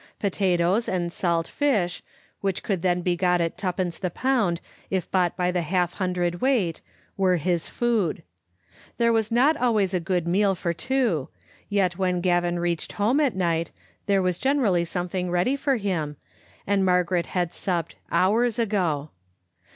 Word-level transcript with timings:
Potatoes 0.17 0.89
and 0.89 1.13
salt 1.13 1.47
fish, 1.47 2.01
which 2.39 2.63
could 2.63 2.81
then 2.81 3.03
be 3.03 3.15
got 3.15 3.39
at 3.39 3.55
two 3.55 3.71
pence 3.71 3.99
the 3.99 4.09
pound 4.09 4.59
if 4.89 5.11
bought 5.11 5.37
by 5.37 5.51
the 5.51 5.61
half 5.61 5.93
hundred 5.93 6.41
weight, 6.41 6.81
were 7.17 7.35
his 7.37 7.67
food. 7.69 8.23
There 8.97 9.13
was 9.13 9.31
not 9.31 9.55
always 9.57 9.93
a 9.93 9.99
good 9.99 10.27
meal 10.27 10.55
for 10.55 10.73
two, 10.73 11.29
yet 11.69 11.99
when 11.99 12.19
Gavin 12.19 12.57
reached 12.57 12.93
home 12.93 13.19
at 13.19 13.35
night 13.35 13.69
there 14.07 14.23
was 14.23 14.39
generally 14.39 14.85
something 14.85 15.29
ready 15.29 15.55
for 15.55 15.75
him, 15.77 16.17
and 16.65 16.81
Digitized 16.81 16.81
by 16.81 16.81
VjOOQ 16.81 16.81
IC 16.81 16.81
13 16.81 16.81
tibe 16.81 16.81
Xfttle 16.81 16.81
Ainietcv. 16.81 16.85
Margaret 16.85 17.25
had 17.27 17.53
supped 17.53 17.95
"hours 18.11 18.57
ago." 18.57 19.09